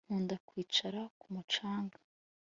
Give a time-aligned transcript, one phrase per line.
[0.07, 1.97] Nkunda kwicara ku mucanga